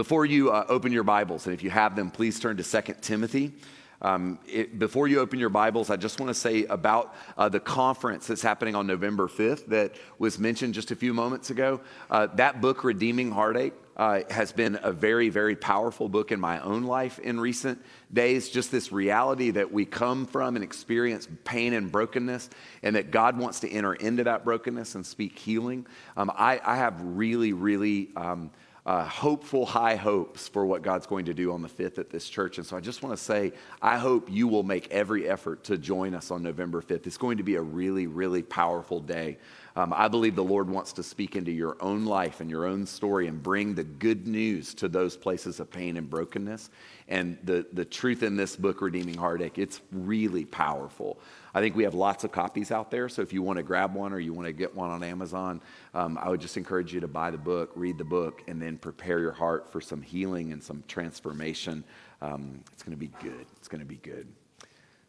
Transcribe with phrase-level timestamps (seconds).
[0.00, 2.94] Before you uh, open your Bibles, and if you have them, please turn to 2
[3.02, 3.52] Timothy.
[4.00, 7.60] Um, it, before you open your Bibles, I just want to say about uh, the
[7.60, 11.82] conference that's happening on November 5th that was mentioned just a few moments ago.
[12.10, 16.60] Uh, that book, Redeeming Heartache, uh, has been a very, very powerful book in my
[16.60, 17.78] own life in recent
[18.10, 18.48] days.
[18.48, 22.48] Just this reality that we come from and experience pain and brokenness,
[22.82, 25.86] and that God wants to enter into that brokenness and speak healing.
[26.16, 28.08] Um, I, I, have really, really.
[28.16, 28.50] Um,
[28.90, 32.28] uh, hopeful, high hopes for what God's going to do on the 5th at this
[32.28, 32.58] church.
[32.58, 35.78] And so I just want to say, I hope you will make every effort to
[35.78, 37.06] join us on November 5th.
[37.06, 39.38] It's going to be a really, really powerful day.
[39.76, 42.86] Um, I believe the Lord wants to speak into your own life and your own
[42.86, 46.70] story and bring the good news to those places of pain and brokenness.
[47.08, 51.18] And the, the truth in this book, Redeeming Heartache, it's really powerful.
[51.54, 53.08] I think we have lots of copies out there.
[53.08, 55.60] So if you want to grab one or you want to get one on Amazon,
[55.94, 58.76] um, I would just encourage you to buy the book, read the book, and then
[58.76, 61.84] prepare your heart for some healing and some transformation.
[62.22, 63.46] Um, it's going to be good.
[63.56, 64.28] It's going to be good.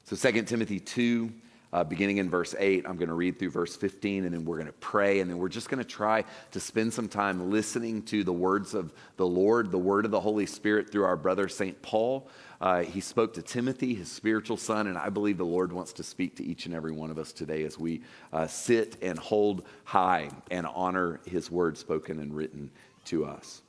[0.04, 1.32] So 2 Timothy 2
[1.73, 2.86] uh, beginning in verse 8.
[2.88, 5.38] I'm going to read through verse 15, and then we're going to pray, and then
[5.38, 9.25] we're just going to try to spend some time listening to the words of the
[9.25, 11.81] Lord, the word of the Holy Spirit through our brother St.
[11.81, 12.27] Paul.
[12.59, 16.03] Uh, he spoke to Timothy, his spiritual son, and I believe the Lord wants to
[16.03, 19.66] speak to each and every one of us today as we uh, sit and hold
[19.83, 22.69] high and honor his word spoken and written
[23.05, 23.61] to us.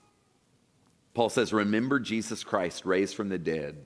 [1.15, 3.85] Paul says, Remember Jesus Christ raised from the dead,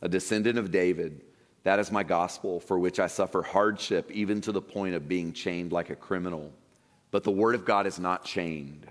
[0.00, 1.22] a descendant of David
[1.64, 5.32] that is my gospel, for which I suffer hardship, even to the point of being
[5.32, 6.52] chained like a criminal.
[7.10, 8.86] But the word of God is not chained.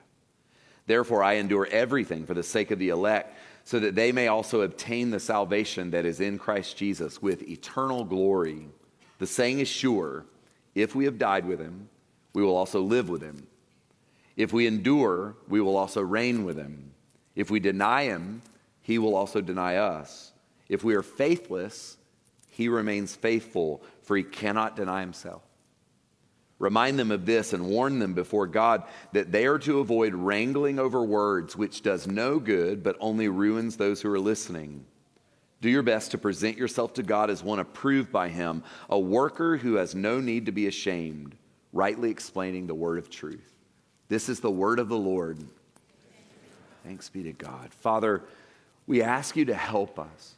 [0.86, 4.62] Therefore, I endure everything for the sake of the elect, so that they may also
[4.62, 8.68] obtain the salvation that is in Christ Jesus with eternal glory.
[9.20, 10.26] The saying is sure
[10.74, 11.90] if we have died with him,
[12.34, 13.48] we will also live with him.
[14.38, 16.92] If we endure, we will also reign with him.
[17.36, 18.42] If we deny him,
[18.82, 20.32] he will also deny us.
[20.70, 21.98] If we are faithless,
[22.58, 25.44] he remains faithful, for he cannot deny himself.
[26.58, 28.82] Remind them of this and warn them before God
[29.12, 33.78] that they are to avoid wrangling over words, which does no good, but only ruins
[33.78, 34.84] those who are listening.
[35.62, 39.58] Do your best to present yourself to God as one approved by Him, a worker
[39.58, 41.36] who has no need to be ashamed,
[41.74, 43.54] rightly explaining the word of truth.
[44.10, 45.38] This is the word of the Lord.
[46.84, 47.72] Thanks be to God.
[47.72, 48.24] Father,
[48.88, 50.37] we ask you to help us.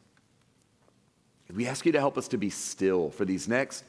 [1.53, 3.83] We ask you to help us to be still for these next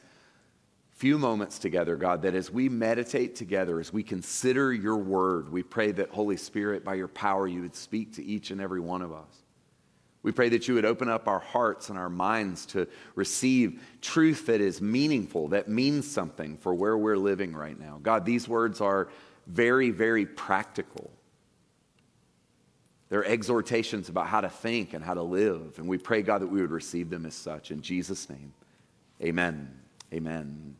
[0.91, 5.63] few moments together, God, that as we meditate together, as we consider your word, we
[5.63, 9.01] pray that, Holy Spirit, by your power, you would speak to each and every one
[9.01, 9.41] of us.
[10.23, 14.45] We pray that you would open up our hearts and our minds to receive truth
[14.45, 17.99] that is meaningful, that means something for where we're living right now.
[18.03, 19.09] God, these words are
[19.47, 21.11] very, very practical.
[23.11, 25.73] They're exhortations about how to think and how to live.
[25.79, 27.69] And we pray, God, that we would receive them as such.
[27.69, 28.53] In Jesus' name,
[29.21, 29.69] amen.
[30.13, 30.77] Amen.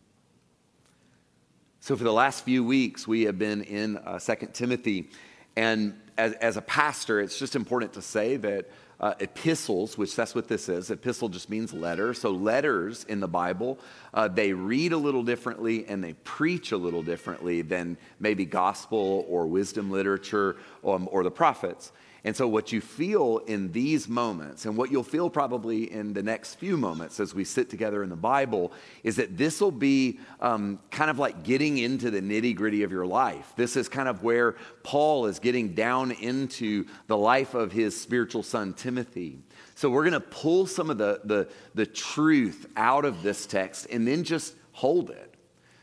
[1.81, 5.09] So, for the last few weeks, we have been in uh, 2 Timothy.
[5.57, 8.69] And as, as a pastor, it's just important to say that
[9.01, 10.89] uh, epistles, which that's what this is.
[10.89, 12.13] Epistle just means letter.
[12.13, 13.77] So letters in the Bible,
[14.13, 19.25] uh, they read a little differently and they preach a little differently than maybe gospel
[19.27, 20.55] or wisdom literature
[20.85, 21.91] um, or the prophets.
[22.23, 26.21] And so, what you feel in these moments, and what you'll feel probably in the
[26.21, 28.71] next few moments as we sit together in the Bible,
[29.03, 32.91] is that this will be um, kind of like getting into the nitty gritty of
[32.91, 33.53] your life.
[33.55, 38.43] This is kind of where Paul is getting down into the life of his spiritual
[38.43, 39.39] son, Timothy.
[39.73, 43.87] So, we're going to pull some of the, the, the truth out of this text
[43.89, 45.33] and then just hold it.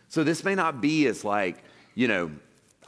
[0.09, 1.65] So, this may not be as like,
[1.97, 2.31] you know,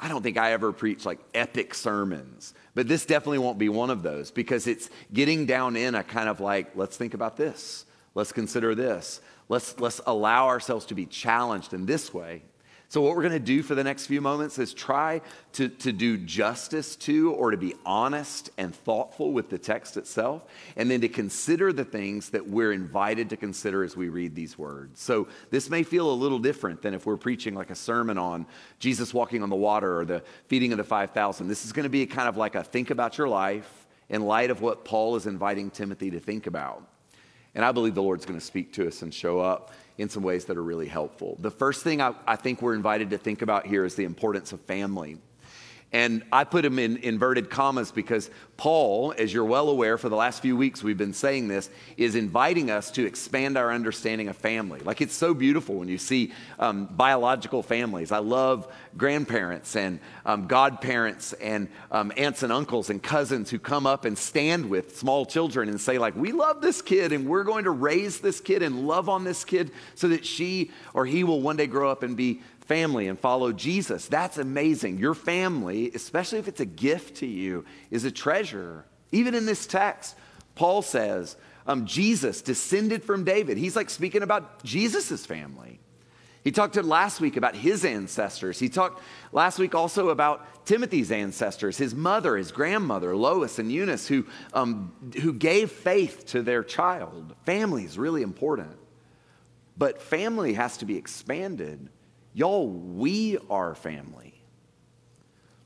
[0.00, 3.91] I don't think I ever preach like epic sermons, but this definitely won't be one
[3.91, 7.85] of those because it's getting down in a kind of like, let's think about this.
[8.15, 9.21] Let's consider this.
[9.49, 12.43] Let's, let's allow ourselves to be challenged in this way
[12.91, 15.21] so, what we're going to do for the next few moments is try
[15.53, 20.42] to, to do justice to or to be honest and thoughtful with the text itself,
[20.75, 24.59] and then to consider the things that we're invited to consider as we read these
[24.59, 25.01] words.
[25.01, 28.45] So, this may feel a little different than if we're preaching like a sermon on
[28.81, 31.47] Jesus walking on the water or the feeding of the 5,000.
[31.47, 34.51] This is going to be kind of like a think about your life in light
[34.51, 36.83] of what Paul is inviting Timothy to think about.
[37.54, 40.23] And I believe the Lord's going to speak to us and show up in some
[40.23, 41.37] ways that are really helpful.
[41.41, 44.53] The first thing I, I think we're invited to think about here is the importance
[44.53, 45.19] of family.
[45.93, 50.16] And I put them in inverted commas because Paul, as you're well aware, for the
[50.16, 54.36] last few weeks we've been saying this, is inviting us to expand our understanding of
[54.36, 54.80] family.
[54.80, 58.12] Like it's so beautiful when you see um, biological families.
[58.12, 63.86] I love grandparents and um, godparents and um, aunts and uncles and cousins who come
[63.86, 67.45] up and stand with small children and say, like, we love this kid and we're
[67.45, 71.24] going to raise this kid and love on this kid so that she or he
[71.24, 74.06] will one day grow up and be family and follow Jesus.
[74.06, 74.98] That's amazing.
[74.98, 78.50] Your family, especially if it's a gift to you, is a treasure.
[79.13, 80.17] Even in this text,
[80.55, 81.37] Paul says,
[81.67, 83.59] um, Jesus descended from David.
[83.59, 85.81] He's like speaking about Jesus' family.
[86.43, 88.59] He talked to last week about his ancestors.
[88.59, 94.09] He talked last week also about Timothy's ancestors, his mother, his grandmother, Lois and Eunice,
[94.09, 97.35] who, um, who gave faith to their child.
[97.45, 98.77] Family is really important.
[99.77, 101.91] But family has to be expanded
[102.33, 104.40] Y'all, we are family.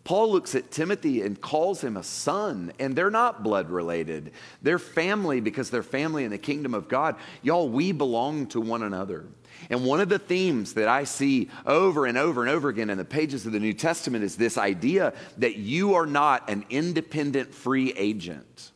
[0.05, 4.33] Paul looks at Timothy and calls him a son, and they're not blood related.
[4.61, 7.17] They're family because they're family in the kingdom of God.
[7.43, 9.25] Y'all, we belong to one another.
[9.71, 12.99] And one of the themes that I see over and over and over again in
[12.99, 17.55] the pages of the New Testament is this idea that you are not an independent
[17.55, 18.73] free agent.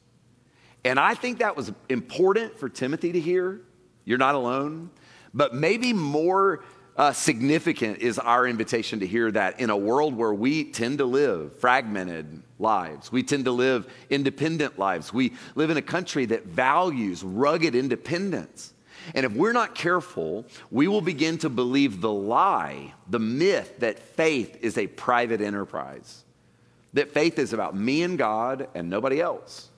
[0.85, 3.61] And I think that was important for Timothy to hear.
[4.07, 4.91] You're not alone.
[5.35, 6.65] But maybe more
[6.99, 11.05] uh, significant is our invitation to hear that in a world where we tend to
[11.05, 13.13] live fragmented lives.
[13.13, 15.13] We tend to live independent lives.
[15.13, 18.75] We live in a country that values rugged independence.
[19.15, 24.01] And if we're not careful, we will begin to believe the lie, the myth that
[24.01, 26.25] faith is a private enterprise,
[26.95, 29.71] that faith is about me and God and nobody else.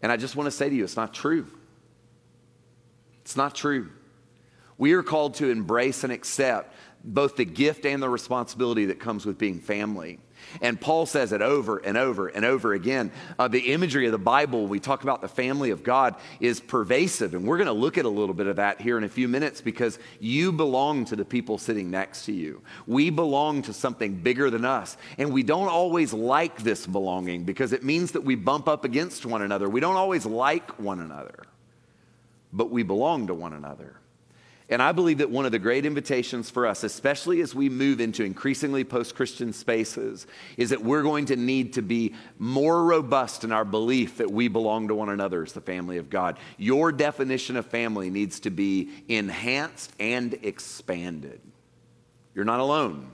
[0.00, 1.46] And I just want to say to you, it's not true.
[3.20, 3.90] It's not true.
[4.82, 6.74] We are called to embrace and accept
[7.04, 10.18] both the gift and the responsibility that comes with being family.
[10.60, 13.12] And Paul says it over and over and over again.
[13.38, 17.34] Uh, the imagery of the Bible, we talk about the family of God, is pervasive.
[17.34, 19.28] And we're going to look at a little bit of that here in a few
[19.28, 22.60] minutes because you belong to the people sitting next to you.
[22.88, 24.96] We belong to something bigger than us.
[25.16, 29.26] And we don't always like this belonging because it means that we bump up against
[29.26, 29.68] one another.
[29.68, 31.44] We don't always like one another,
[32.52, 34.00] but we belong to one another.
[34.72, 38.00] And I believe that one of the great invitations for us, especially as we move
[38.00, 40.26] into increasingly post Christian spaces,
[40.56, 44.48] is that we're going to need to be more robust in our belief that we
[44.48, 46.38] belong to one another as the family of God.
[46.56, 51.42] Your definition of family needs to be enhanced and expanded.
[52.34, 53.10] You're not alone.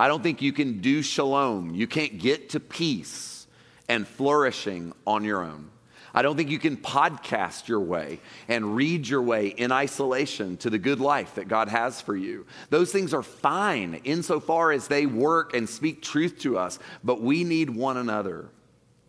[0.00, 3.46] I don't think you can do shalom, you can't get to peace
[3.88, 5.70] and flourishing on your own.
[6.16, 10.70] I don't think you can podcast your way and read your way in isolation to
[10.70, 12.46] the good life that God has for you.
[12.70, 17.44] Those things are fine insofar as they work and speak truth to us, but we
[17.44, 18.48] need one another.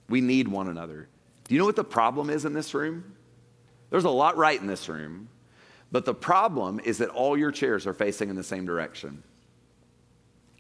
[0.10, 1.08] We need one another.
[1.48, 3.16] Do you know what the problem is in this room?
[3.90, 5.30] There's a lot right in this room,
[5.94, 9.24] but the problem is that all your chairs are facing in the same direction.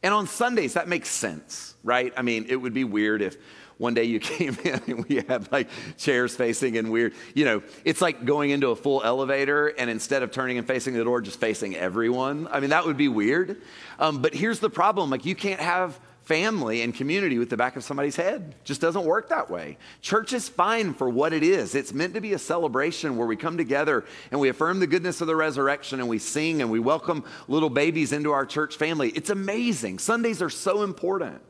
[0.01, 2.13] And on Sundays, that makes sense, right?
[2.15, 3.35] I mean, it would be weird if
[3.77, 7.61] one day you came in and we had like chairs facing and weird, you know,
[7.85, 11.21] it's like going into a full elevator and instead of turning and facing the door,
[11.21, 12.47] just facing everyone.
[12.51, 13.61] I mean, that would be weird.
[13.99, 17.77] Um, but here's the problem like, you can't have family and community with the back
[17.77, 18.53] of somebody's head.
[18.65, 19.77] Just doesn't work that way.
[20.01, 21.73] Church is fine for what it is.
[21.73, 25.21] It's meant to be a celebration where we come together and we affirm the goodness
[25.21, 29.09] of the resurrection and we sing and we welcome little babies into our church family.
[29.11, 29.99] It's amazing.
[29.99, 31.41] Sundays are so important.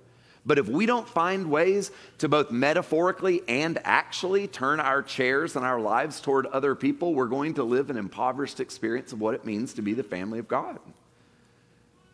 [0.48, 5.66] But if we don't find ways to both metaphorically and actually turn our chairs and
[5.66, 9.44] our lives toward other people, we're going to live an impoverished experience of what it
[9.46, 10.80] means to be the family of God.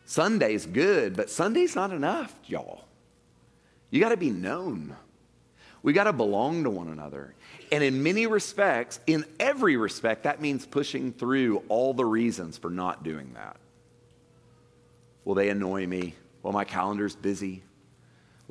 [0.05, 2.85] Sunday's good, but Sunday's not enough, y'all.
[3.91, 4.95] You got to be known.
[5.83, 7.35] We got to belong to one another.
[7.71, 12.71] And in many respects, in every respect, that means pushing through all the reasons for
[12.71, 13.57] not doing that.
[15.23, 16.15] Will they annoy me?
[16.41, 17.61] Well, my calendar's busy.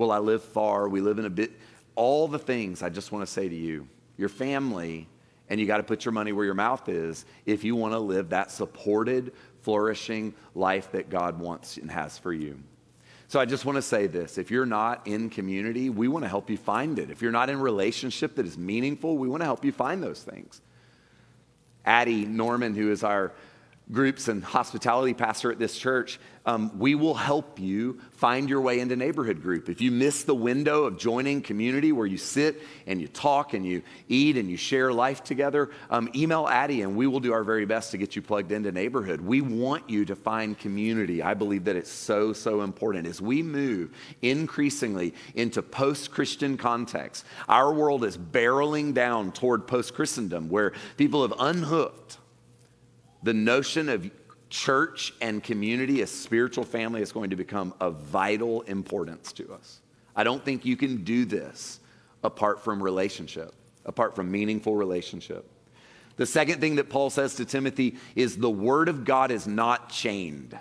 [0.02, 0.88] Well, I live far.
[0.88, 1.52] We live in a bit.
[1.94, 5.06] All the things I just want to say to you, your family,
[5.48, 8.00] and you got to put your money where your mouth is if you want to
[8.00, 12.58] live that supported, flourishing life that God wants and has for you.
[13.28, 14.38] So I just want to say this.
[14.38, 17.08] If you're not in community, we want to help you find it.
[17.08, 20.20] If you're not in relationship that is meaningful, we want to help you find those
[20.20, 20.60] things.
[21.84, 23.30] Addie Norman, who is our
[23.92, 28.80] groups and hospitality pastor at this church, um, we will help you find your way
[28.80, 29.68] into neighborhood group.
[29.68, 33.64] If you miss the window of joining community where you sit and you talk and
[33.64, 37.44] you eat and you share life together, um, email Addie and we will do our
[37.44, 39.20] very best to get you plugged into neighborhood.
[39.20, 41.22] We want you to find community.
[41.22, 43.06] I believe that it's so, so important.
[43.06, 43.90] As we move
[44.22, 51.22] increasingly into post Christian context, our world is barreling down toward post Christendom where people
[51.22, 52.18] have unhooked
[53.22, 54.10] the notion of
[54.50, 59.80] church and community, a spiritual family, is going to become of vital importance to us.
[60.14, 61.80] I don't think you can do this
[62.22, 63.54] apart from relationship,
[63.86, 65.48] apart from meaningful relationship.
[66.16, 69.88] The second thing that Paul says to Timothy is the word of God is not
[69.88, 70.58] chained.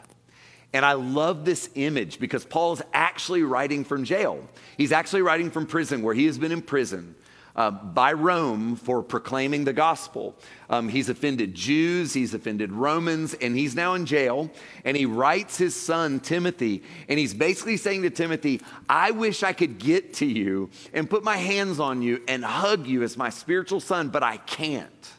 [0.73, 4.47] And I love this image because Paul is actually writing from jail.
[4.77, 7.15] He's actually writing from prison where he has been in prison
[7.55, 10.35] uh, by Rome for proclaiming the gospel.
[10.69, 14.49] Um, he's offended Jews, he's offended Romans, and he's now in jail.
[14.85, 19.53] And he writes his son, Timothy, and he's basically saying to Timothy, I wish I
[19.53, 23.29] could get to you and put my hands on you and hug you as my
[23.29, 25.11] spiritual son, but I can't.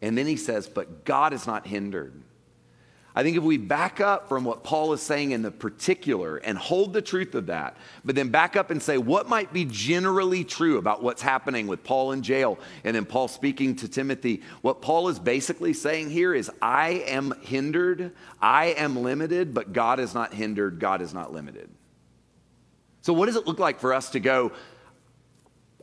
[0.00, 2.22] And then he says, But God is not hindered.
[3.14, 6.56] I think if we back up from what Paul is saying in the particular and
[6.56, 10.44] hold the truth of that, but then back up and say what might be generally
[10.44, 14.80] true about what's happening with Paul in jail and then Paul speaking to Timothy, what
[14.80, 20.14] Paul is basically saying here is I am hindered, I am limited, but God is
[20.14, 21.68] not hindered, God is not limited.
[23.02, 24.52] So, what does it look like for us to go,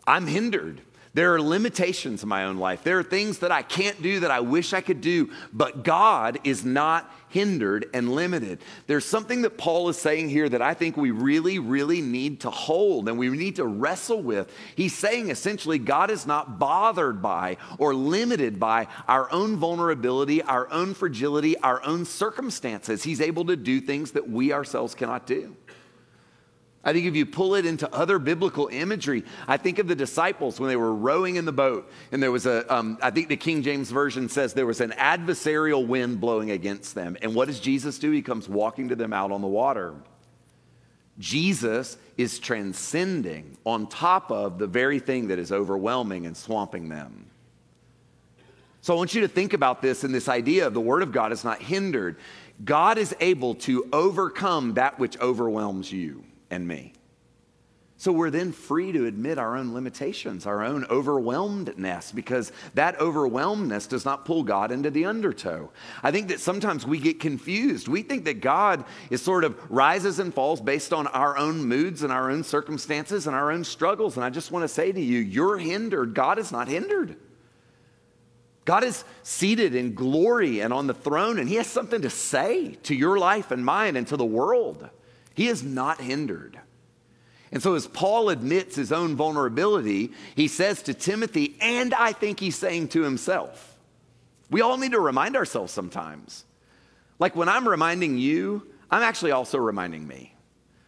[0.07, 0.81] I'm hindered?
[1.13, 2.83] There are limitations in my own life.
[2.83, 6.39] There are things that I can't do that I wish I could do, but God
[6.43, 8.59] is not hindered and limited.
[8.87, 12.49] There's something that Paul is saying here that I think we really, really need to
[12.49, 14.51] hold and we need to wrestle with.
[14.75, 20.71] He's saying essentially, God is not bothered by or limited by our own vulnerability, our
[20.71, 23.03] own fragility, our own circumstances.
[23.03, 25.55] He's able to do things that we ourselves cannot do.
[26.83, 30.59] I think if you pull it into other biblical imagery, I think of the disciples
[30.59, 32.73] when they were rowing in the boat, and there was a.
[32.73, 36.95] Um, I think the King James Version says there was an adversarial wind blowing against
[36.95, 37.17] them.
[37.21, 38.11] And what does Jesus do?
[38.11, 39.93] He comes walking to them out on the water.
[41.19, 47.25] Jesus is transcending on top of the very thing that is overwhelming and swamping them.
[48.79, 51.11] So I want you to think about this and this idea of the Word of
[51.11, 52.15] God is not hindered.
[52.63, 56.93] God is able to overcome that which overwhelms you and me.
[57.99, 63.87] So we're then free to admit our own limitations, our own overwhelmedness, because that overwhelmedness
[63.87, 65.69] does not pull God into the undertow.
[66.01, 67.89] I think that sometimes we get confused.
[67.89, 72.01] We think that God is sort of rises and falls based on our own moods
[72.01, 74.15] and our own circumstances and our own struggles.
[74.15, 76.13] And I just want to say to you, you're hindered.
[76.13, 77.17] God is not hindered.
[78.63, 82.77] God is seated in glory and on the throne, and He has something to say
[82.83, 84.89] to your life and mine and to the world.
[85.39, 86.59] He is not hindered.
[87.53, 92.41] And so, as Paul admits his own vulnerability, he says to Timothy, and I think
[92.41, 93.79] he's saying to himself,
[94.51, 96.43] we all need to remind ourselves sometimes.
[97.19, 100.35] Like when I'm reminding you, I'm actually also reminding me.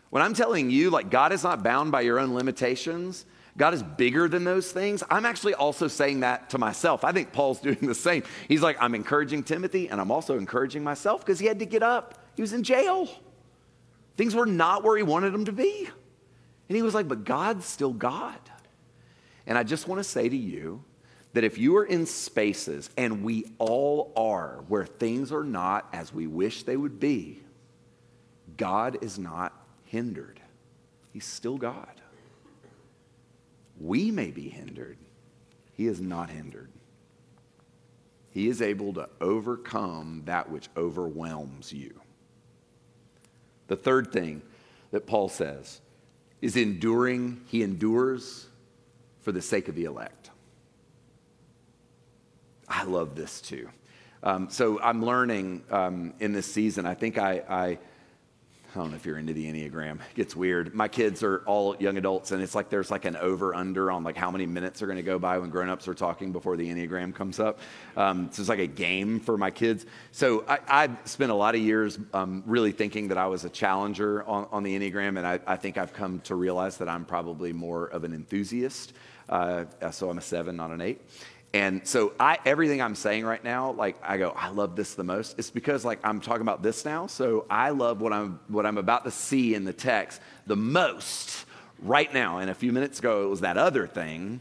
[0.10, 3.81] When I'm telling you, like, God is not bound by your own limitations, God is
[3.81, 7.05] bigger than those things, I'm actually also saying that to myself.
[7.05, 8.24] I think Paul's doing the same.
[8.50, 11.84] He's like, I'm encouraging Timothy, and I'm also encouraging myself because he had to get
[11.84, 13.08] up, he was in jail.
[14.22, 15.90] Things were not where he wanted them to be.
[16.70, 18.38] And he was like, but God's still God.
[19.48, 20.84] And I just want to say to you
[21.34, 26.13] that if you are in spaces, and we all are, where things are not as
[26.13, 27.42] we wish they would be,
[28.58, 30.40] God is not hindered.
[31.12, 32.00] He's still God.
[33.80, 35.00] We may be hindered,
[35.74, 36.70] He is not hindered.
[38.30, 42.00] He is able to overcome that which overwhelms you.
[43.72, 44.42] The third thing
[44.92, 45.80] that Paul says
[46.42, 48.48] is enduring, he endures
[49.22, 50.30] for the sake of the elect.
[52.68, 53.70] I love this too.
[54.24, 56.86] Um, so I'm learning um, in this season.
[56.86, 57.80] I think I, I
[58.74, 59.96] I don't know if you're into the Enneagram.
[59.96, 60.74] It gets weird.
[60.74, 64.06] My kids are all young adults, and it's like there's like an over under on
[64.06, 66.70] like how many minutes are going to go by when grown-ups are talking before the
[66.70, 67.60] Enneagram comes up.
[67.98, 69.86] Um, so it's like a game for my kids.
[70.13, 73.50] So I, have spent a lot of years um, really thinking that I was a
[73.50, 77.04] challenger on, on the Enneagram, and I, I, think I've come to realize that I'm
[77.04, 78.94] probably more of an enthusiast.
[79.28, 81.01] Uh, so I'm a seven, not an eight.
[81.53, 85.03] And so I, everything I'm saying right now, like I go, I love this the
[85.03, 85.38] most.
[85.38, 87.08] It's because like I'm talking about this now.
[87.08, 91.46] So I love what I'm what I'm about to see in the text the most
[91.79, 92.38] right now.
[92.38, 94.39] And a few minutes ago, it was that other thing.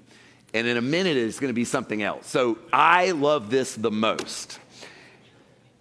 [0.54, 2.26] And in a minute, it's to be something else.
[2.26, 4.58] So I love this the most.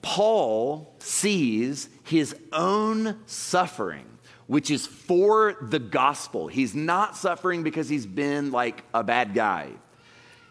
[0.02, 4.06] Paul sees his own suffering,
[4.48, 6.48] which is for the gospel.
[6.48, 9.72] He's not suffering because he's been like a bad guy.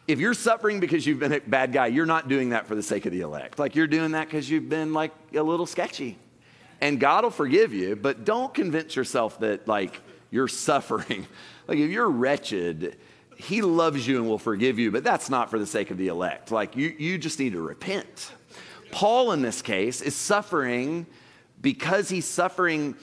[0.08, 2.82] If you're suffering because you've been a bad guy, you're not doing that for the
[2.82, 3.58] sake of the elect.
[3.58, 6.18] Like you're doing that because you've been like a little sketchy.
[6.80, 10.00] And God will forgive you, but don't convince yourself that like
[10.30, 11.26] you're suffering.
[11.68, 12.96] Like if you're wretched,
[13.36, 16.08] he loves you and will forgive you, but that's not for the sake of the
[16.08, 16.50] elect.
[16.50, 18.32] Like you, you just need to repent.
[18.90, 21.06] Paul, in this case, is suffering
[21.60, 22.94] because he's suffering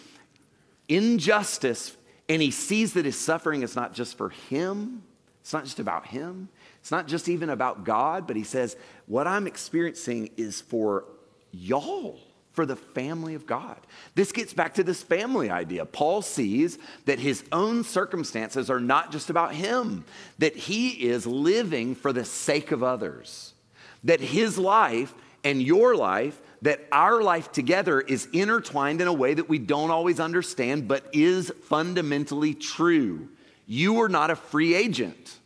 [0.90, 1.96] injustice
[2.28, 5.04] and he sees that his suffering is not just for him,
[5.42, 6.50] it's not just about him,
[6.86, 8.78] it's not just even about God, but he says,
[9.08, 11.06] What I'm experiencing is for
[11.52, 12.20] y'all
[12.52, 13.78] for the family of God.
[14.14, 15.88] This gets back to this family idea.
[15.88, 20.06] Paul sees that his own circumstances are not just about him,
[20.38, 23.56] that he is living for the sake of others,
[24.04, 25.12] that his life
[25.44, 29.90] and your life, that our life together is intertwined in a way that we don't
[29.90, 33.28] always understand, but is fundamentally true.
[33.66, 35.40] You are not a free agent.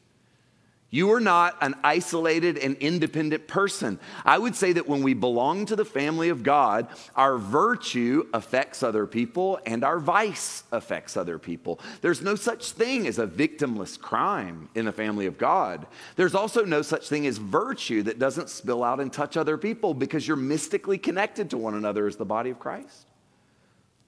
[0.91, 4.00] You are not an isolated and independent person.
[4.25, 8.81] I would say that when we belong to the family of God, our virtue affects
[8.81, 11.79] other people and our vice affects other people.
[12.01, 15.86] There's no such thing as a victimless crime in the family of God.
[16.15, 19.93] There's also no such thing as virtue that doesn't spill out and touch other people
[19.93, 23.05] because you're mystically connected to one another as the body of Christ.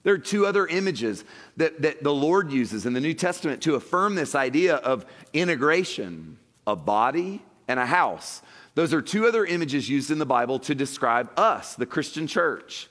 [0.01, 1.23] There are two other images
[1.57, 6.39] that, that the Lord uses in the New Testament to affirm this idea of integration
[6.71, 8.41] a body, and a house.
[8.75, 12.87] Those are two other images used in the Bible to describe us, the Christian church.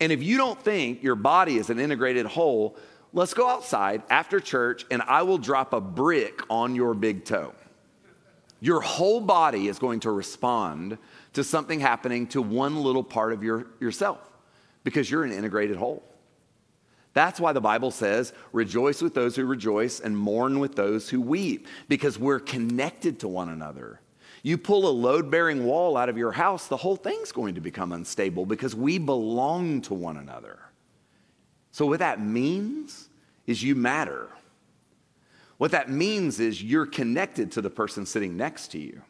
[0.00, 2.76] And if you don't think your body is an integrated whole,
[3.12, 7.54] let's go outside after church and I will drop a brick on your big toe.
[8.60, 10.98] Your whole body is going to respond
[11.34, 14.18] to something happening to one little part of your, yourself
[14.84, 16.02] because you're an integrated whole.
[17.16, 21.18] That's why the Bible says, rejoice with those who rejoice and mourn with those who
[21.18, 24.02] weep, because we're connected to one another.
[24.42, 27.62] You pull a load bearing wall out of your house, the whole thing's going to
[27.62, 30.58] become unstable because we belong to one another.
[31.70, 33.08] So, what that means
[33.46, 34.28] is you matter.
[35.56, 39.00] What that means is you're connected to the person sitting next to you.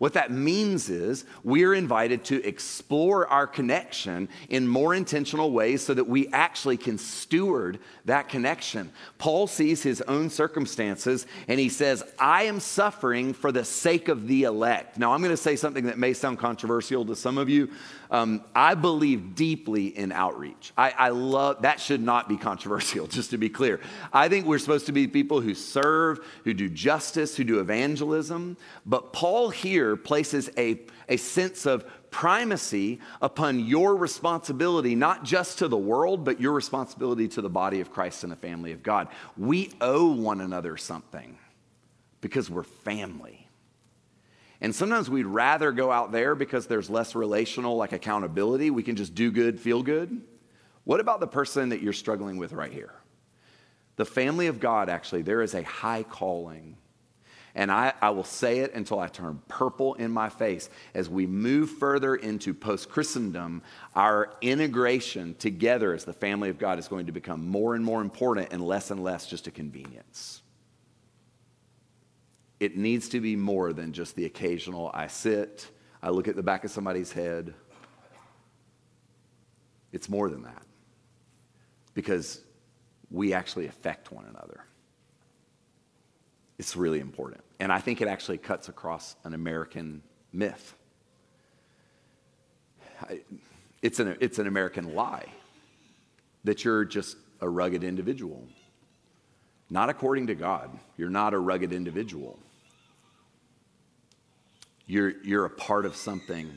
[0.00, 5.92] What that means is we're invited to explore our connection in more intentional ways so
[5.92, 8.92] that we actually can steward that connection.
[9.18, 14.26] Paul sees his own circumstances and he says, I am suffering for the sake of
[14.26, 14.96] the elect.
[14.96, 17.68] Now, I'm going to say something that may sound controversial to some of you.
[18.10, 20.72] Um, I believe deeply in outreach.
[20.76, 23.80] I, I love that, should not be controversial, just to be clear.
[24.12, 28.56] I think we're supposed to be people who serve, who do justice, who do evangelism.
[28.84, 35.68] But Paul here places a, a sense of primacy upon your responsibility, not just to
[35.68, 39.08] the world, but your responsibility to the body of Christ and the family of God.
[39.36, 41.38] We owe one another something
[42.20, 43.46] because we're family.
[44.60, 48.70] And sometimes we'd rather go out there because there's less relational, like accountability.
[48.70, 50.20] We can just do good, feel good.
[50.84, 52.94] What about the person that you're struggling with right here?
[53.96, 56.76] The family of God, actually, there is a high calling.
[57.54, 60.70] And I, I will say it until I turn purple in my face.
[60.94, 63.62] As we move further into post Christendom,
[63.94, 68.02] our integration together as the family of God is going to become more and more
[68.02, 70.42] important and less and less just a convenience.
[72.60, 75.68] It needs to be more than just the occasional I sit,
[76.02, 77.54] I look at the back of somebody's head.
[79.92, 80.62] It's more than that
[81.94, 82.40] because
[83.10, 84.64] we actually affect one another.
[86.58, 87.42] It's really important.
[87.58, 90.74] And I think it actually cuts across an American myth.
[93.82, 95.26] It's an, it's an American lie
[96.44, 98.46] that you're just a rugged individual.
[99.70, 100.70] Not according to God.
[100.96, 102.38] You're not a rugged individual.
[104.90, 106.50] You're, you're a part of something,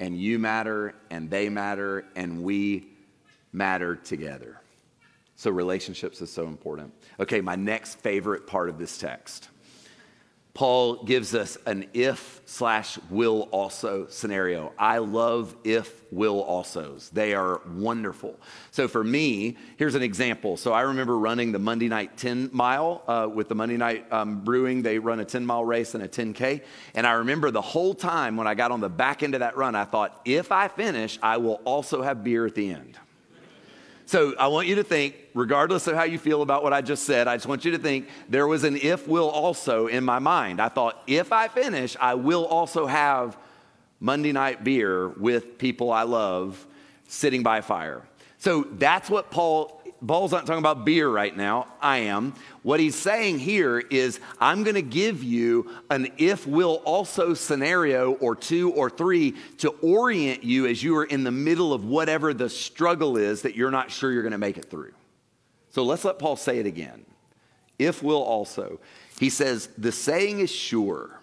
[0.00, 2.88] and you matter, and they matter, and we
[3.52, 4.60] matter together.
[5.36, 6.92] So, relationships is so important.
[7.20, 9.50] Okay, my next favorite part of this text
[10.54, 14.72] Paul gives us an if slash will also scenario.
[14.78, 17.10] I love if will alsos.
[17.10, 18.38] They are wonderful.
[18.70, 20.56] So for me, here's an example.
[20.56, 24.44] So I remember running the Monday night 10 mile uh, with the Monday night um,
[24.44, 24.82] brewing.
[24.82, 26.62] They run a 10 mile race and a 10K.
[26.94, 29.56] And I remember the whole time when I got on the back end of that
[29.56, 32.96] run, I thought, if I finish, I will also have beer at the end.
[34.06, 37.04] So I want you to think, regardless of how you feel about what I just
[37.04, 40.18] said, I just want you to think there was an if will also in my
[40.18, 40.60] mind.
[40.60, 43.36] I thought, if I finish, I will also have
[44.00, 46.66] Monday night beer with people I love
[47.08, 48.02] sitting by fire.
[48.38, 51.68] So that's what Paul Paul's not talking about beer right now.
[51.80, 52.34] I am.
[52.62, 58.12] What he's saying here is, I'm going to give you an if will also scenario
[58.14, 62.34] or two or three to orient you as you are in the middle of whatever
[62.34, 64.92] the struggle is that you're not sure you're going to make it through.
[65.70, 67.04] So let's let Paul say it again.
[67.78, 68.80] If will also.
[69.18, 71.20] He says, the saying is sure.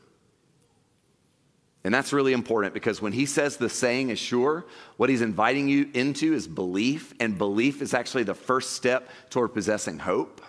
[1.84, 4.66] And that's really important because when he says the saying is sure,
[4.98, 9.54] what he's inviting you into is belief, and belief is actually the first step toward
[9.54, 10.42] possessing hope.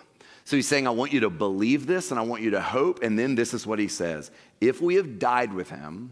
[0.45, 3.01] So he's saying, I want you to believe this and I want you to hope.
[3.01, 4.29] And then this is what he says
[4.61, 6.11] If we have died with him,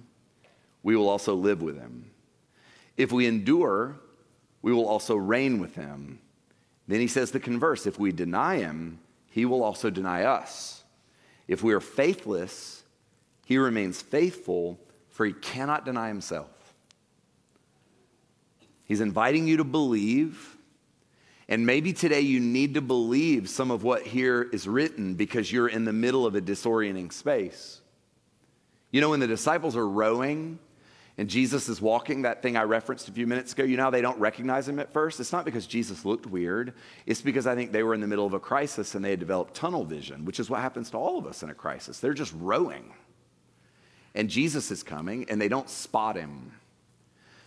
[0.83, 2.09] we will also live with him.
[2.97, 3.97] If we endure,
[4.61, 6.19] we will also reign with him.
[6.87, 10.83] Then he says the converse if we deny him, he will also deny us.
[11.47, 12.83] If we are faithless,
[13.45, 14.79] he remains faithful
[15.21, 16.49] for he cannot deny himself.
[18.85, 20.57] He's inviting you to believe.
[21.47, 25.67] And maybe today you need to believe some of what here is written because you're
[25.67, 27.81] in the middle of a disorienting space.
[28.89, 30.57] You know, when the disciples are rowing
[31.19, 34.01] and Jesus is walking, that thing I referenced a few minutes ago, you know they
[34.01, 35.19] don't recognize him at first?
[35.19, 36.73] It's not because Jesus looked weird.
[37.05, 39.19] It's because I think they were in the middle of a crisis and they had
[39.19, 41.99] developed tunnel vision, which is what happens to all of us in a crisis.
[41.99, 42.91] They're just rowing
[44.13, 46.51] and Jesus is coming and they don't spot him.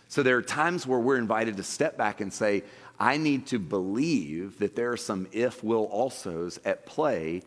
[0.07, 2.63] So there are times where we're invited to step back and say,
[2.99, 7.41] I need to believe that there are some if will alsos at play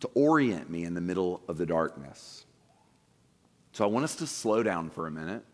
[0.00, 2.44] to orient me in the middle of the darkness.
[3.72, 5.44] So I want us to slow down for a minute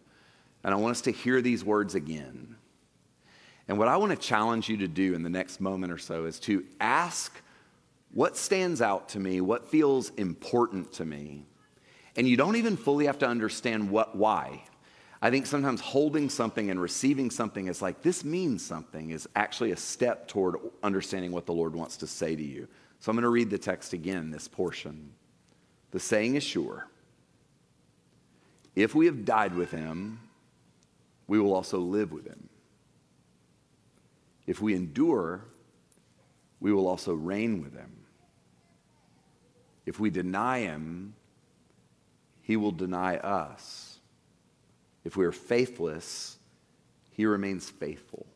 [0.63, 2.57] and I want us to hear these words again.
[3.67, 6.27] And what I want to challenge you to do in the next moment or so
[6.27, 7.41] is to ask
[8.13, 11.47] what stands out to me, what feels important to me
[12.17, 14.63] and you don't even fully have to understand what, why.
[15.21, 19.73] I think sometimes holding something and receiving something is like, this means something, is actually
[19.73, 22.69] a step toward understanding what the Lord wants to say to you.
[23.01, 25.13] So I'm going to read the text again, this portion.
[25.91, 26.89] The saying is sure.
[28.77, 30.21] If we have died with him,
[31.27, 32.49] we will also live with him.
[34.47, 35.45] If we endure,
[36.61, 37.93] we will also reign with him.
[39.87, 41.15] If we deny him,
[42.45, 43.99] he will deny us.
[45.03, 46.37] If we are faithless,
[47.11, 48.27] he remains faithful,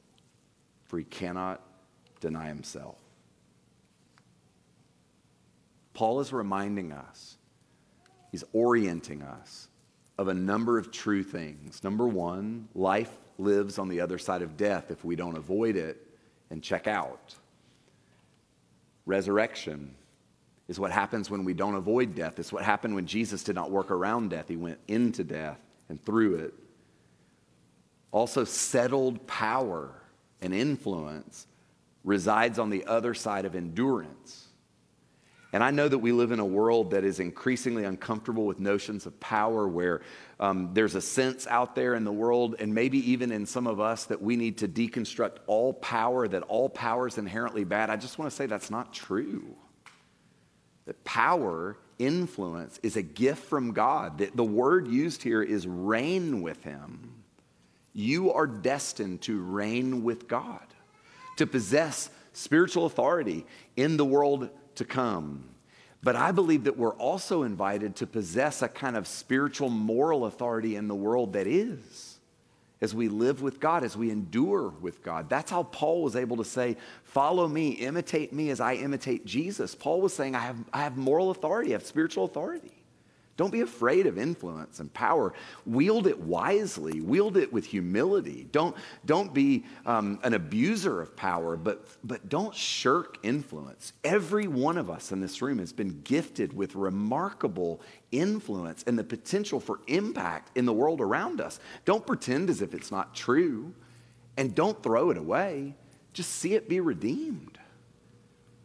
[0.86, 1.60] for he cannot
[2.20, 2.96] deny himself.
[5.92, 7.36] Paul is reminding us,
[8.32, 9.68] he's orienting us
[10.16, 11.84] of a number of true things.
[11.84, 16.02] Number one, life lives on the other side of death if we don't avoid it
[16.50, 17.34] and check out.
[19.04, 19.94] Resurrection
[20.68, 22.38] is what happens when we don't avoid death.
[22.38, 26.02] It's what happened when Jesus did not work around death, he went into death and
[26.04, 26.54] through it.
[28.10, 29.94] Also, settled power
[30.40, 31.46] and influence
[32.04, 34.46] resides on the other side of endurance.
[35.52, 39.06] And I know that we live in a world that is increasingly uncomfortable with notions
[39.06, 40.02] of power, where
[40.38, 43.80] um, there's a sense out there in the world, and maybe even in some of
[43.80, 47.88] us, that we need to deconstruct all power, that all power is inherently bad.
[47.88, 49.56] I just want to say that's not true
[50.88, 54.16] that power, influence, is a gift from God.
[54.16, 57.12] The, the word used here is reign with Him.
[57.92, 60.64] You are destined to reign with God,
[61.36, 63.44] to possess spiritual authority
[63.76, 65.44] in the world to come.
[66.02, 70.76] But I believe that we're also invited to possess a kind of spiritual moral authority
[70.76, 72.07] in the world that is
[72.80, 75.28] as we live with God, as we endure with God.
[75.28, 79.74] That's how Paul was able to say, Follow me, imitate me as I imitate Jesus.
[79.74, 82.77] Paul was saying, I have, I have moral authority, I have spiritual authority.
[83.38, 85.32] Don't be afraid of influence and power.
[85.64, 88.48] Wield it wisely, wield it with humility.
[88.50, 88.74] Don't,
[89.06, 93.92] don't be um, an abuser of power, but, but don't shirk influence.
[94.02, 99.04] Every one of us in this room has been gifted with remarkable influence and the
[99.04, 101.60] potential for impact in the world around us.
[101.84, 103.72] Don't pretend as if it's not true,
[104.36, 105.76] and don't throw it away.
[106.12, 107.56] Just see it be redeemed.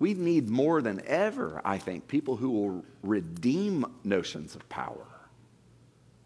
[0.04, 5.08] We need more than ever, I think, people who will redeem notions of power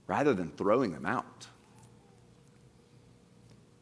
[0.07, 1.45] rather than throwing them out.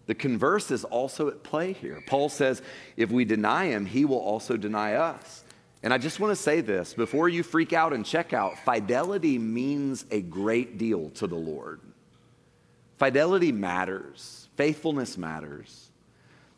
[0.07, 2.03] The converse is also at play here.
[2.07, 2.61] Paul says,
[2.97, 5.45] if we deny him, he will also deny us.
[5.81, 9.39] And I just want to say this before you freak out and check out fidelity
[9.39, 11.79] means a great deal to the Lord.
[12.97, 15.89] Fidelity matters, faithfulness matters.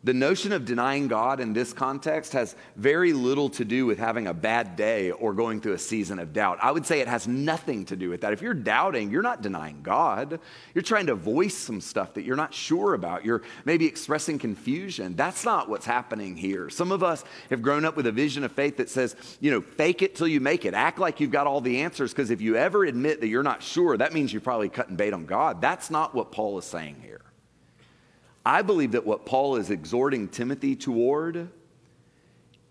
[0.08, 4.28] The notion of denying God in this context has very little to do with having
[4.28, 6.60] a bad day or going through a season of doubt.
[6.62, 8.32] I would say it has nothing to do with that.
[8.32, 10.40] If you're doubting, you're not denying God.
[10.74, 13.26] You're trying to voice some stuff that you're not sure about.
[13.26, 15.18] You're maybe expressing confusion.
[15.18, 16.70] That's not what's happening here.
[16.70, 19.60] Some of us have grown up with a vision of faith that says, you know,
[19.60, 20.74] fake it till you make it.
[20.74, 23.62] Act like you've got all the answers because if you ever admit that you're not
[23.62, 25.60] sure, that means you're probably cutting bait on God.
[25.60, 27.20] That's not what Paul is saying here.
[28.48, 31.50] I believe that what Paul is exhorting Timothy toward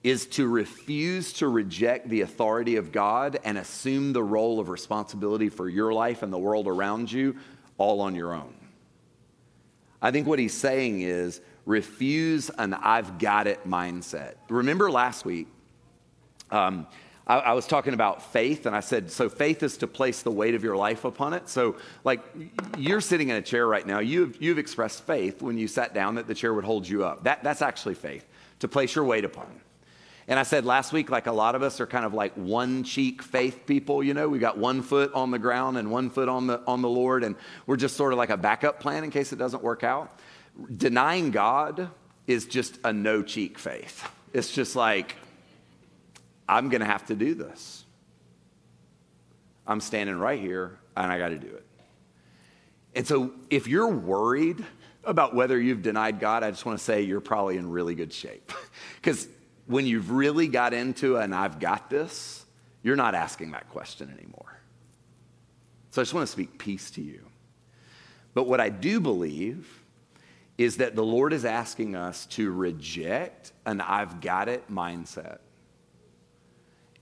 [0.03, 5.51] is to refuse to reject the authority of God and assume the role of responsibility
[5.51, 7.37] for your life and the world around you
[7.77, 8.55] all on your own.
[10.01, 14.37] I think what he's saying is refuse an I've got it mindset.
[14.49, 15.47] Remember last week,
[16.51, 16.87] um,
[17.27, 20.31] I, I, was talking about faith, and I said, so faith is to place the
[20.31, 21.49] weight of your life upon it.
[21.49, 22.21] So, like,
[22.79, 23.99] you're sitting in a chair right now.
[23.99, 27.25] You've, you've expressed faith when you sat down that the chair would hold you up.
[27.25, 28.25] That, that's actually faith,
[28.61, 29.49] to place your weight upon.
[30.29, 32.83] And I said last week, like a lot of us are kind of like one
[32.83, 36.29] cheek faith people, you know, we got one foot on the ground and one foot
[36.29, 37.37] on the, on the Lord, and
[37.67, 40.19] we're just sort of like a backup plan in case it doesn't work out.
[40.77, 41.91] Denying God
[42.27, 44.09] is just a no cheek faith.
[44.33, 45.15] It's just like,
[46.49, 47.85] I'm going to have to do this.
[49.67, 51.67] I'm standing right here and I got to do it.
[52.95, 54.65] And so if you're worried
[55.05, 58.13] about whether you've denied God, I just want to say you're probably in really good
[58.13, 58.53] shape.
[58.97, 59.29] Because
[59.67, 62.45] when you've really got into and I've got this,
[62.83, 64.61] you're not asking that question anymore.
[65.91, 67.25] So I just want to speak peace to you.
[68.35, 69.83] But what I do believe
[70.59, 75.39] is that the Lord is asking us to reject an I've got it mindset.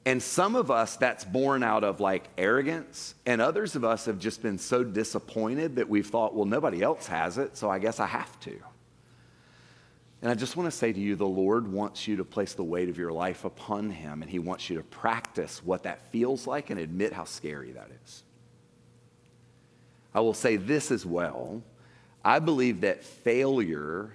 [0.07, 3.15] And some of us, that's born out of like arrogance.
[3.25, 7.07] And others of us have just been so disappointed that we've thought, well, nobody else
[7.07, 8.55] has it, so I guess I have to.
[10.21, 12.65] And I just want to say to you, the Lord wants you to place the
[12.65, 16.47] weight of your life upon Him, and He wants you to practice what that feels
[16.47, 18.23] like and admit how scary that is.
[20.15, 21.63] I will say this as well.
[22.25, 24.13] I believe that failure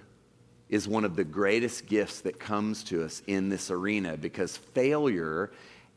[0.68, 5.50] is one of the greatest gifts that comes to us in this arena because failure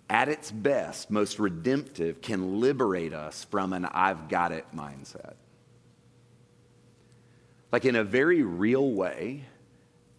[0.10, 5.36] at its best, most redemptive, can liberate us from an I've got it mindset.
[7.72, 9.46] Like in a very real way,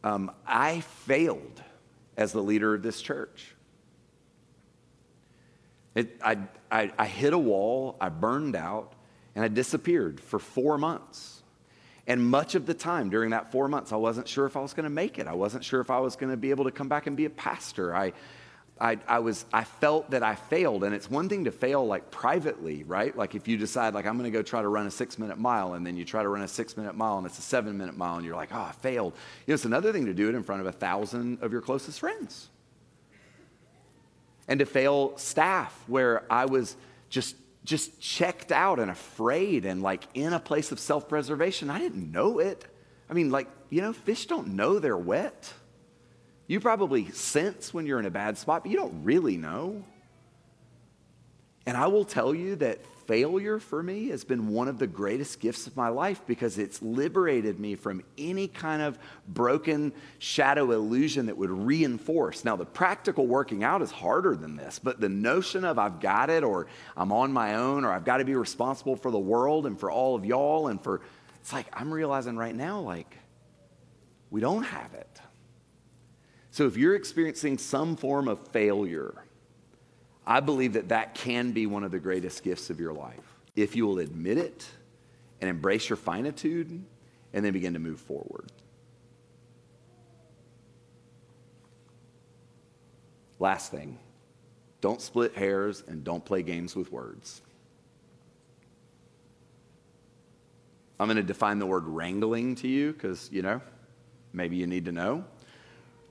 [0.03, 1.63] um, I failed
[2.17, 3.55] as the leader of this church.
[5.95, 6.39] It, I,
[6.71, 8.93] I, I hit a wall, I burned out,
[9.35, 11.43] and I disappeared for four months.
[12.07, 14.75] And much of the time during that four months, I wasn't sure if I was
[14.75, 15.27] going to make it.
[15.27, 17.25] I wasn't sure if I was going to be able to come back and be
[17.25, 17.95] a pastor.
[17.95, 18.13] I,
[18.81, 22.11] I, I, was I felt that I failed, and it's one thing to fail like
[22.11, 23.17] privately, right?
[23.17, 25.39] Like if you decide like I'm going to go try to run a six minute
[25.39, 27.79] mile, and then you try to run a six minute mile, and it's a seven
[27.79, 29.13] minute mile, and you're like, oh, I failed.
[29.47, 31.61] You know, it's another thing to do it in front of a thousand of your
[31.61, 32.49] closest friends,
[34.49, 36.77] and to fail staff where I was
[37.11, 41.71] just just checked out and afraid and like in a place of self preservation.
[41.71, 42.65] I didn't know it.
[43.09, 45.53] I mean, like you know, fish don't know they're wet.
[46.47, 49.83] You probably sense when you're in a bad spot, but you don't really know.
[51.67, 55.41] And I will tell you that failure for me has been one of the greatest
[55.41, 61.27] gifts of my life because it's liberated me from any kind of broken shadow illusion
[61.27, 62.45] that would reinforce.
[62.45, 66.31] Now, the practical working out is harder than this, but the notion of I've got
[66.31, 69.67] it or I'm on my own or I've got to be responsible for the world
[69.67, 71.01] and for all of y'all and for,
[71.41, 73.19] it's like I'm realizing right now, like,
[74.31, 75.21] we don't have it.
[76.55, 79.13] So if you're experiencing some form of failure,
[80.25, 83.41] I believe that that can be one of the greatest gifts of your life.
[83.57, 84.65] If you will admit it
[85.41, 86.81] and embrace your finitude
[87.33, 88.53] and then begin to move forward.
[93.41, 93.99] Last thing
[94.81, 97.43] don't split hairs and don't play games with words.
[101.01, 103.61] I'm going to define the word wrangling to you because, you know,
[104.33, 105.25] maybe you need to know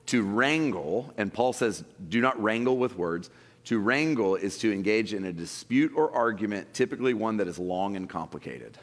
[0.07, 3.29] to wrangle, and Paul says, do not wrangle with words.
[3.65, 7.95] To wrangle is to engage in a dispute or argument, typically one that is long
[7.95, 8.77] and complicated.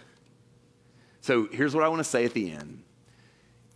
[1.21, 2.83] So here's what I want to say at the end.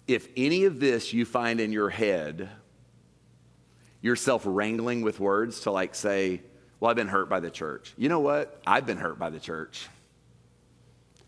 [0.07, 2.48] If any of this you find in your head,
[4.00, 6.40] yourself wrangling with words to like say,
[6.80, 7.94] well, I've been hurt by the church.
[7.96, 8.61] You know what?
[8.66, 9.88] I've been hurt by the church.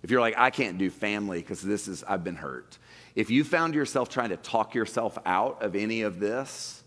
[0.06, 2.78] If you're like, I can't do family because this is, I've been hurt.
[3.16, 6.84] If you found yourself trying to talk yourself out of any of this,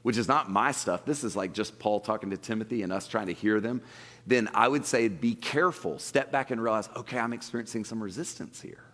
[0.00, 3.06] which is not my stuff, this is like just Paul talking to Timothy and us
[3.06, 3.82] trying to hear them,
[4.26, 5.98] then I would say be careful.
[5.98, 8.84] Step back and realize, okay, I'm experiencing some resistance here.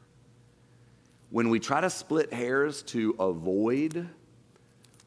[1.30, 4.08] when we try to split hairs to avoid,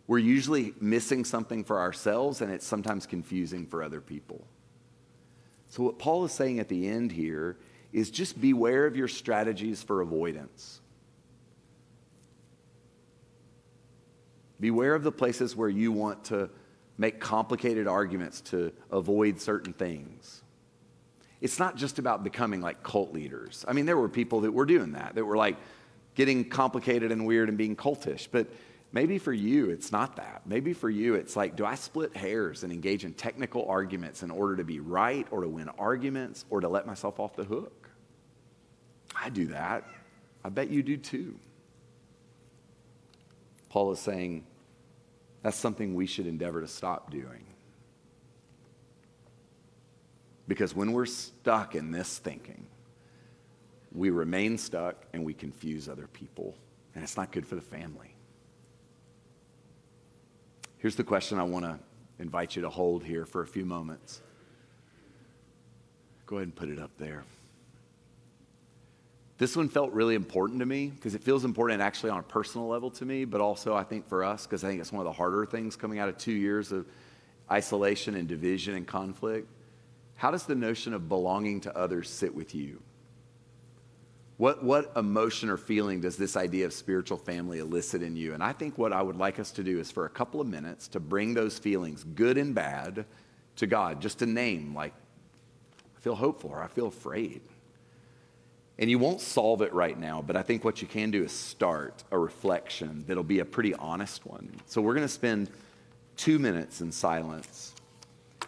[0.08, 4.48] we're usually missing something for ourselves and it's sometimes confusing for other people.
[5.68, 7.58] So, what Paul is saying at the end here
[7.94, 10.80] is just beware of your strategies for avoidance.
[14.60, 16.50] Beware of the places where you want to
[16.98, 20.44] make complicated arguments to avoid certain things.
[21.42, 23.66] It's not just about becoming like cult leaders.
[23.68, 25.58] I mean, there were people that were doing that, that were like
[26.14, 28.28] getting complicated and weird and being cultish.
[28.32, 28.48] But
[28.92, 30.44] maybe for you, it's not that.
[30.46, 34.30] Maybe for you, it's like, do I split hairs and engage in technical arguments in
[34.30, 37.81] order to be right or to win arguments or to let myself off the hook?
[39.24, 39.86] I do that.
[40.44, 41.36] I bet you do too.
[43.70, 44.46] Paul is saying,
[45.44, 47.46] that's something we should endeavor to stop doing.
[50.48, 52.66] Because when we're stuck in this thinking,
[53.94, 56.56] we remain stuck and we confuse other people,
[56.96, 58.16] and it's not good for the family.
[60.80, 61.80] Here's the question I want to
[62.18, 64.22] invite you to hold here for a few moments.
[66.26, 67.24] Go ahead and put it up there.
[69.42, 72.68] This one felt really important to me because it feels important actually on a personal
[72.68, 75.12] level to me, but also I think for us because I think it's one of
[75.12, 76.86] the harder things coming out of two years of
[77.50, 79.48] isolation and division and conflict.
[80.16, 82.84] How does the notion of belonging to others sit with you?
[84.38, 88.36] What, what emotion or feeling does this idea of spiritual family elicit in you?
[88.36, 90.46] And I think what I would like us to do is for a couple of
[90.46, 93.06] minutes to bring those feelings, good and bad,
[93.56, 94.94] to God, just to name, like,
[95.98, 97.42] I feel hopeful or I feel afraid.
[98.82, 101.32] And you won't solve it right now, but I think what you can do is
[101.32, 104.52] start a reflection that'll be a pretty honest one.
[104.66, 105.52] So we're going to spend
[106.18, 107.76] two minutes in silence,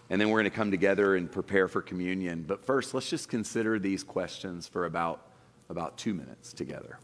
[0.10, 2.46] and then we're going to come together and prepare for communion.
[2.48, 5.28] But first, let's just consider these questions for about,
[5.70, 6.98] about two minutes together.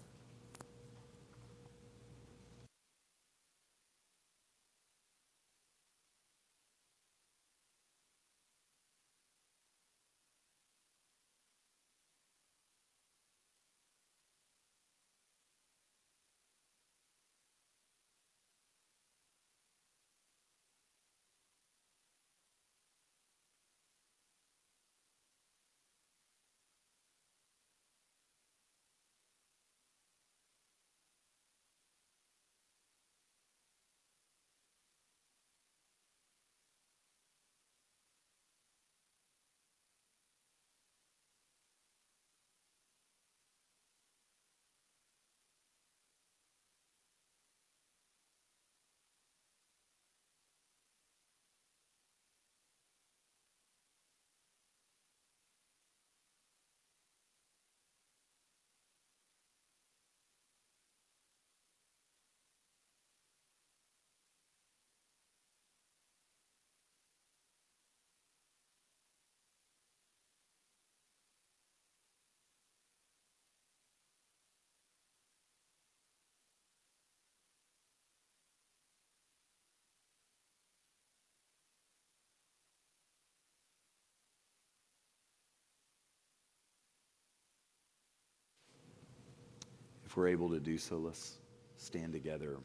[90.09, 91.37] If we're able to do so, let's
[91.77, 92.57] stand together.